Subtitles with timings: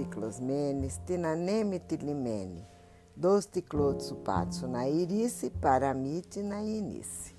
[0.00, 2.66] ticlos menes, tinaneme tilimene,
[3.14, 7.34] dos ticlotsu patsu na irice, paramite na inice.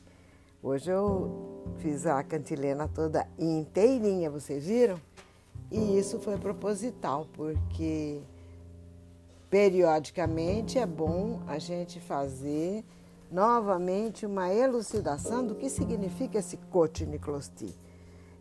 [0.62, 5.02] Hoje eu fiz a cantilena toda inteirinha, vocês viram?
[5.72, 8.22] E isso foi proposital, porque
[9.50, 12.86] periodicamente é bom a gente fazer
[13.32, 17.76] novamente uma elucidação do que significa esse Cotiniclosti.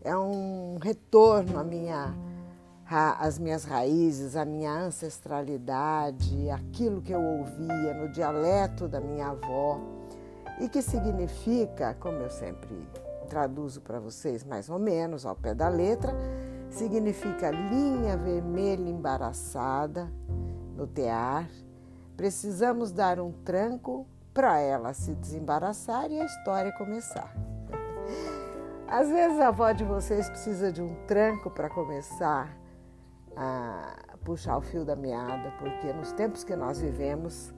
[0.02, 2.14] É um retorno à minha,
[2.90, 9.81] às minhas raízes, à minha ancestralidade, aquilo que eu ouvia no dialeto da minha avó
[10.58, 12.75] e que significa, como eu sempre
[13.29, 16.12] traduzo para vocês mais ou menos ao pé da letra,
[16.68, 20.11] significa linha vermelha embaraçada
[20.76, 21.48] no tear.
[22.17, 27.32] Precisamos dar um tranco para ela se desembaraçar e a história começar.
[28.89, 32.59] Às vezes a avó de vocês precisa de um tranco para começar
[33.36, 37.53] a puxar o fio da meada, porque nos tempos que nós vivemos,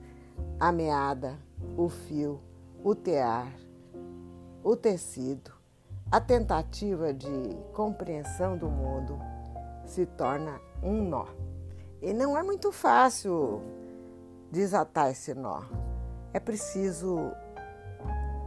[0.59, 1.37] a meada,
[1.77, 2.39] o fio,
[2.83, 3.51] o tear,
[4.63, 5.51] o tecido,
[6.11, 9.19] a tentativa de compreensão do mundo
[9.85, 11.25] se torna um nó.
[12.01, 13.61] E não é muito fácil
[14.51, 15.63] desatar esse nó.
[16.33, 17.17] É preciso,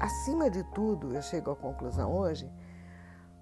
[0.01, 2.51] acima de tudo, eu chego à conclusão hoje,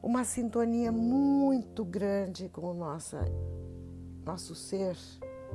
[0.02, 2.74] uma sintonia muito grande com o
[4.24, 4.96] nosso, ser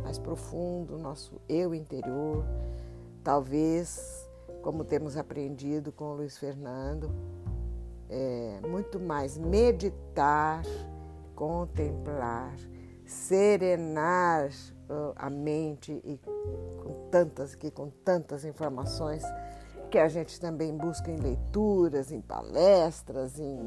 [0.03, 2.45] mais profundo, nosso eu interior.
[3.23, 4.27] Talvez,
[4.61, 7.09] como temos aprendido com o Luiz Fernando,
[8.09, 10.63] é, muito mais meditar,
[11.35, 12.55] contemplar,
[13.05, 14.49] serenar
[15.15, 16.17] a mente e
[16.83, 19.23] com tantas que com tantas informações
[19.91, 23.59] que a gente também busca em leituras, em palestras, em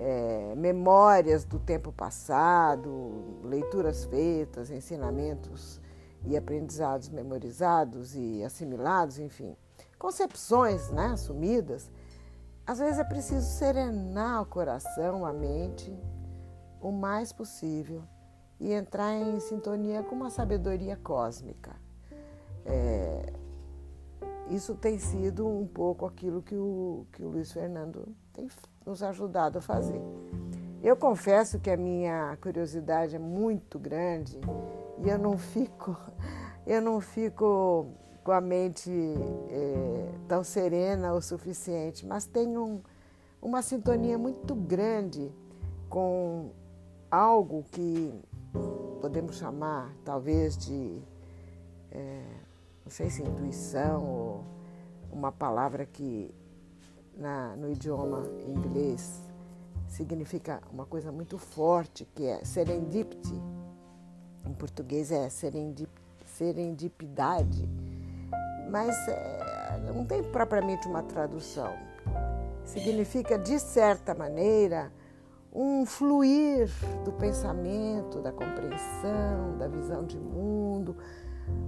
[0.00, 5.78] é, memórias do tempo passado, leituras feitas, ensinamentos
[6.24, 9.54] e aprendizados memorizados e assimilados, enfim,
[9.98, 11.90] concepções né, assumidas.
[12.66, 15.94] Às vezes é preciso serenar o coração, a mente,
[16.80, 18.02] o mais possível
[18.58, 21.76] e entrar em sintonia com uma sabedoria cósmica.
[22.64, 23.32] É,
[24.50, 28.48] isso tem sido um pouco aquilo que o, que o Luiz Fernando tem
[28.84, 30.00] nos ajudado a fazer.
[30.82, 34.40] Eu confesso que a minha curiosidade é muito grande
[35.04, 35.96] e eu não fico,
[36.66, 37.86] eu não fico
[38.24, 38.90] com a mente
[39.48, 42.82] é, tão serena o suficiente, mas tenho um,
[43.40, 45.32] uma sintonia muito grande
[45.88, 46.50] com
[47.10, 48.12] algo que
[49.00, 50.98] podemos chamar talvez de,
[51.90, 52.22] é,
[52.90, 54.44] não sei se intuição ou
[55.12, 56.34] uma palavra que
[57.16, 59.22] na, no idioma inglês
[59.86, 63.40] significa uma coisa muito forte, que é serendipity.
[64.44, 65.88] Em português é serendip,
[66.36, 67.68] serendipidade,
[68.68, 71.72] mas é, não tem propriamente uma tradução.
[72.64, 74.92] Significa, de certa maneira,
[75.52, 76.68] um fluir
[77.04, 80.96] do pensamento, da compreensão, da visão de mundo,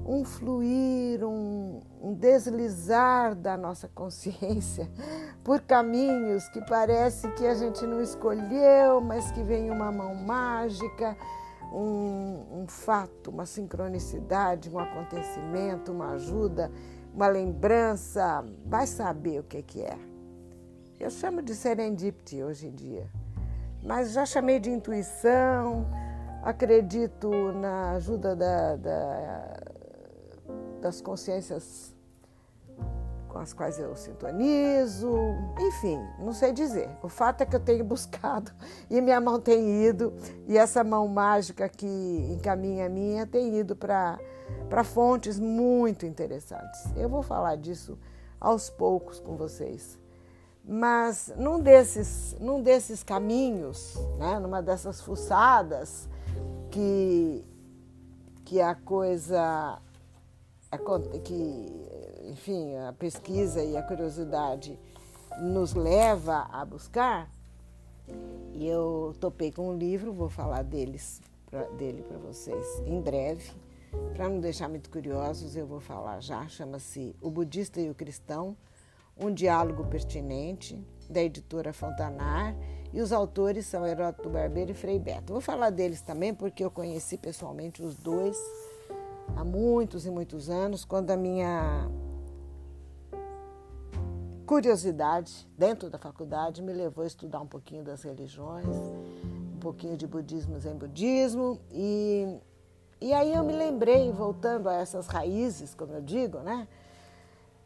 [0.04, 4.90] um fluir, um, um, deslizar da nossa consciência
[5.44, 11.16] por caminhos que parece que a gente não escolheu, mas que vem uma mão mágica,
[11.72, 16.70] um, um fato, uma sincronicidade, um acontecimento, uma ajuda,
[17.14, 19.98] uma lembrança, vai saber o que, que é.
[20.98, 23.22] Eu chamo de serendipity hoje em dia
[23.82, 25.86] mas já chamei de intuição,
[26.42, 29.56] acredito na ajuda da, da,
[30.82, 31.94] das consciências
[33.28, 35.10] com as quais eu sintonizo,
[35.58, 36.90] enfim, não sei dizer.
[37.02, 38.52] O fato é que eu tenho buscado
[38.90, 40.12] e minha mão tem ido,
[40.46, 41.86] e essa mão mágica que
[42.30, 44.18] encaminha a minha tem ido para
[44.84, 46.84] fontes muito interessantes.
[46.94, 47.98] Eu vou falar disso
[48.38, 49.98] aos poucos com vocês.
[50.64, 56.08] Mas num desses, num desses caminhos, né, numa dessas fuçadas,
[56.70, 57.44] que,
[58.44, 59.80] que a coisa,
[61.22, 61.66] que,
[62.30, 64.78] enfim, a pesquisa e a curiosidade
[65.40, 67.30] nos leva a buscar,
[68.52, 71.20] e eu topei com um livro, vou falar deles,
[71.50, 73.50] pra, dele para vocês em breve.
[74.14, 76.48] Para não deixar muito curiosos, eu vou falar já.
[76.48, 78.56] Chama-se O Budista e o Cristão,
[79.16, 82.56] um diálogo pertinente, da editora Fontanar,
[82.92, 85.32] e os autores são Heródoto Barbeiro e Frei Beto.
[85.32, 88.38] Vou falar deles também porque eu conheci pessoalmente os dois
[89.36, 91.88] há muitos e muitos anos, quando a minha
[94.46, 100.06] curiosidade dentro da faculdade me levou a estudar um pouquinho das religiões, um pouquinho de
[100.06, 102.38] budismo em budismo e,
[103.00, 106.68] E aí eu me lembrei, voltando a essas raízes, como eu digo, né?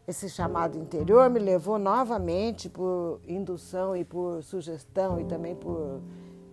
[0.09, 6.01] Esse chamado interior me levou novamente por indução e por sugestão e também por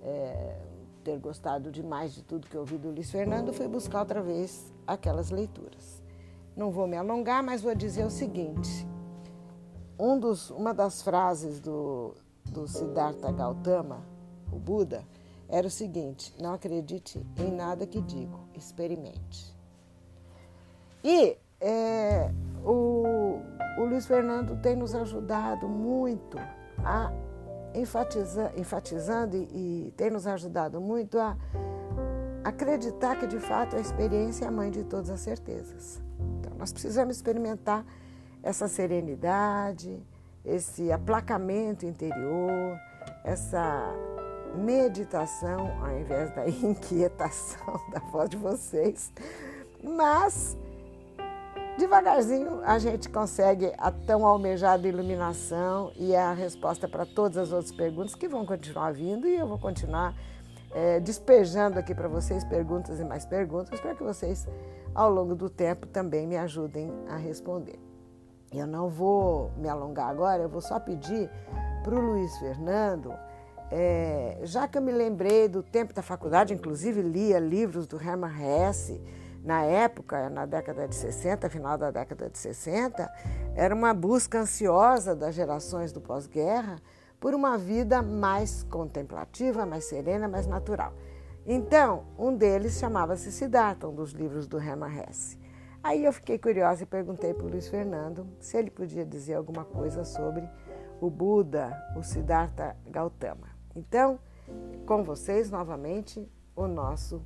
[0.02, 0.58] é,
[1.04, 5.30] ter gostado demais de tudo que ouvi do Luiz Fernando, fui buscar outra vez aquelas
[5.30, 6.02] leituras.
[6.56, 8.88] Não vou me alongar, mas vou dizer o seguinte:
[10.00, 12.16] um dos, uma das frases do,
[12.46, 14.02] do Siddhartha Gautama,
[14.52, 15.04] o Buda,
[15.50, 19.54] era o seguinte: não acredite em nada que digo, experimente.
[21.04, 22.32] E é,
[22.64, 23.40] o,
[23.78, 26.38] o Luiz Fernando tem nos ajudado muito
[26.80, 27.12] a
[27.74, 31.38] enfatizar, enfatizando e, e tem nos ajudado muito a
[32.44, 36.02] acreditar que de fato a experiência é a mãe de todas as certezas.
[36.40, 37.86] Então nós precisamos experimentar
[38.42, 40.02] essa serenidade,
[40.44, 42.78] esse aplacamento interior,
[43.24, 43.96] essa
[44.56, 49.12] meditação ao invés da inquietação da voz de vocês.
[49.82, 50.58] Mas
[51.78, 57.72] devagarzinho a gente consegue a tão almejada iluminação e a resposta para todas as outras
[57.72, 60.16] perguntas que vão continuar vindo e eu vou continuar
[60.72, 64.48] é, despejando aqui para vocês perguntas e mais perguntas para que vocês
[64.94, 67.80] ao longo do tempo também me ajudem a responder.
[68.52, 71.30] Eu não vou me alongar agora, eu vou só pedir
[71.84, 73.14] para o Luiz Fernando
[73.76, 78.32] é, já que eu me lembrei do tempo da faculdade, inclusive lia livros do Hermann
[78.40, 79.02] Hesse,
[79.44, 83.12] na época, na década de 60, final da década de 60,
[83.56, 86.78] era uma busca ansiosa das gerações do pós-guerra
[87.20, 90.94] por uma vida mais contemplativa, mais serena, mais natural.
[91.46, 95.38] Então, um deles chamava-se Siddhartha, um dos livros do Hermann Hesse.
[95.84, 99.66] Aí eu fiquei curiosa e perguntei para o Luiz Fernando se ele podia dizer alguma
[99.66, 100.50] coisa sobre
[101.02, 103.50] o Buda, o Siddhartha Gautama.
[103.76, 104.18] Então,
[104.86, 106.26] com vocês novamente,
[106.56, 107.22] o nosso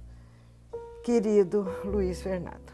[1.08, 2.70] querido Luiz Fernando.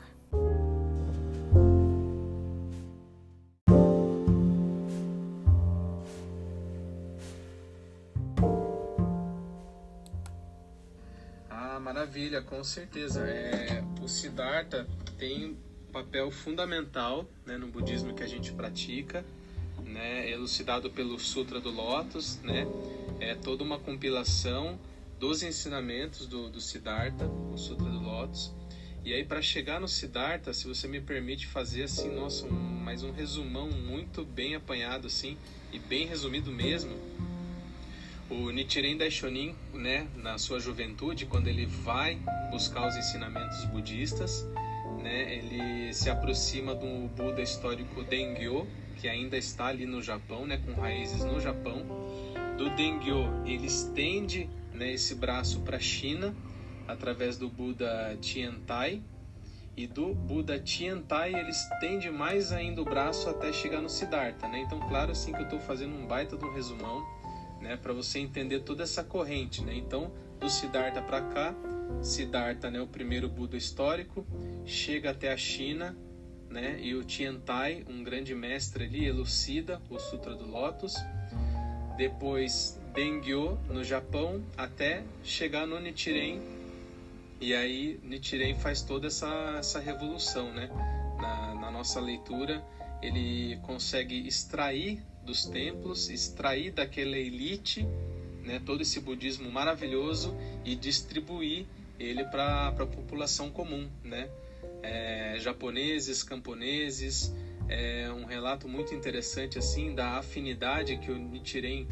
[11.48, 13.22] Ah, maravilha, com certeza.
[13.22, 14.88] É, o Siddhartha
[15.20, 19.24] tem um papel fundamental né, no budismo que a gente pratica,
[19.86, 22.66] né, elucidado pelo Sutra do Lótus, né,
[23.20, 24.80] é toda uma compilação
[25.24, 28.54] dos ensinamentos do, do Siddhartha, o Sutra do Lótus.
[29.06, 33.04] E aí, para chegar no Siddhartha, se você me permite fazer assim, nossa, um, mais
[33.04, 35.38] um resumão muito bem apanhado assim
[35.72, 36.92] e bem resumido mesmo.
[38.30, 42.20] O Nichiren Daishonin, né, na sua juventude, quando ele vai
[42.52, 44.46] buscar os ensinamentos budistas,
[45.02, 48.68] né, ele se aproxima do Buda histórico Dengyo,
[48.98, 51.82] que ainda está ali no Japão, né, com raízes no Japão
[52.58, 56.36] do Dengyo, ele estende né, esse braço para a China
[56.88, 59.02] através do Buda Tiantai
[59.76, 64.60] e do Buda Tiantai ele estende mais ainda o braço até chegar no Siddhartha, né?
[64.60, 67.04] Então, claro assim que eu estou fazendo um baita de um resumão,
[67.60, 69.74] né, para você entender toda essa corrente, né?
[69.76, 71.56] Então, do Siddhartha para cá,
[72.02, 74.26] Siddhartha, né, o primeiro Buda histórico,
[74.66, 75.98] chega até a China,
[76.50, 76.78] né?
[76.80, 80.96] E o Tiantai, um grande mestre ali, elucida o Sutra do Lótus
[81.98, 86.40] depois Dengyo no Japão, até chegar no Nichiren.
[87.42, 90.70] E aí Nichiren faz toda essa, essa revolução, né?
[91.20, 92.64] Na, na nossa leitura,
[93.02, 97.88] ele consegue extrair dos templos, extrair daquela elite,
[98.44, 101.66] né, todo esse budismo maravilhoso e distribuir
[102.00, 104.30] ele para a população comum, né?
[104.82, 107.34] É, japoneses, camponeses,
[107.70, 111.88] é um relato muito interessante assim da afinidade que o Nichiren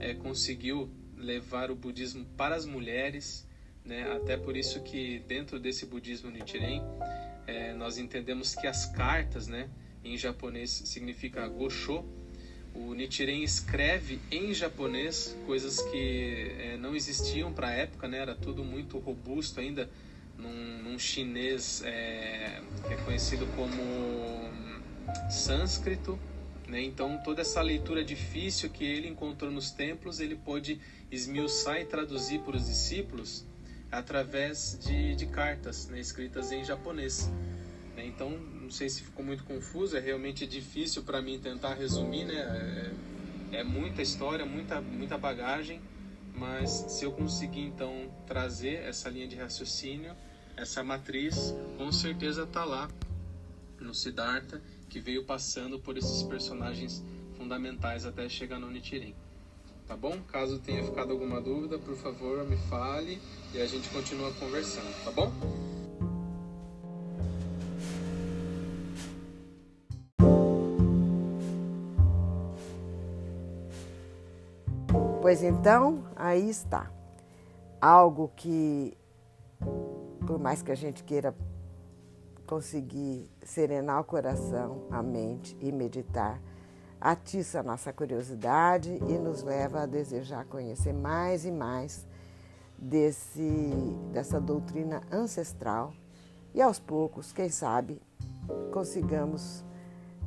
[0.00, 3.46] é, conseguiu levar o budismo para as mulheres,
[3.84, 4.12] né?
[4.12, 6.82] Até por isso que dentro desse budismo Nichiren
[7.46, 9.68] é, nós entendemos que as cartas, né,
[10.04, 12.04] em japonês significa gosho.
[12.74, 18.18] O Nichiren escreve em japonês coisas que é, não existiam para a época, né?
[18.18, 19.88] Era tudo muito robusto ainda
[20.36, 24.50] num, num chinês é, que é conhecido como
[25.30, 26.18] sânscrito,
[26.66, 26.82] né?
[26.82, 30.80] Então toda essa leitura difícil que ele encontrou nos templos, ele pôde
[31.10, 33.44] esmiuçar e traduzir para os discípulos
[33.90, 36.00] através de, de cartas né?
[36.00, 37.30] escritas em japonês.
[37.96, 38.06] Né?
[38.06, 42.92] Então não sei se ficou muito confuso, é realmente difícil para mim tentar resumir, né?
[43.52, 45.80] É, é muita história, muita muita bagagem,
[46.34, 50.16] mas se eu conseguir então trazer essa linha de raciocínio,
[50.56, 52.88] essa matriz, com certeza está lá
[53.84, 57.04] no Siddhartha, que veio passando por esses personagens
[57.36, 59.14] fundamentais até chegar no Nitirim.
[59.86, 60.18] Tá bom?
[60.32, 63.20] Caso tenha ficado alguma dúvida, por favor, me fale
[63.54, 65.30] e a gente continua conversando, tá bom?
[75.26, 76.88] Pois então, aí está.
[77.80, 78.96] Algo que,
[80.26, 81.34] por mais que a gente queira
[82.46, 86.40] conseguir serenar o coração, a mente e meditar,
[87.00, 92.06] atiça a nossa curiosidade e nos leva a desejar conhecer mais e mais
[92.78, 93.60] desse,
[94.12, 95.92] dessa doutrina ancestral
[96.56, 98.00] e aos poucos, quem sabe,
[98.72, 99.62] consigamos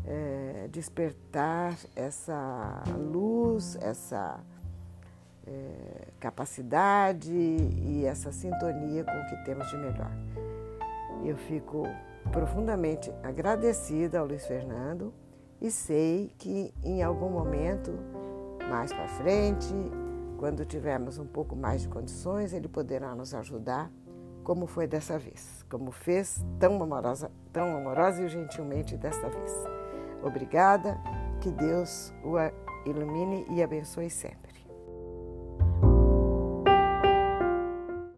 [0.06, 4.40] é, despertar essa luz, essa
[5.48, 10.12] é, capacidade e essa sintonia com o que temos de melhor.
[11.26, 11.88] Eu fico
[12.32, 15.14] profundamente agradecida ao Luiz Fernando
[15.62, 17.92] e sei que em algum momento
[18.70, 19.74] mais para frente,
[20.38, 23.92] quando tivermos um pouco mais de condições, ele poderá nos ajudar,
[24.44, 29.52] como foi dessa vez, como fez tão amorosa, tão amorosa e gentilmente desta vez.
[30.24, 30.98] Obrigada,
[31.42, 32.36] que Deus o
[32.88, 34.49] ilumine e abençoe sempre.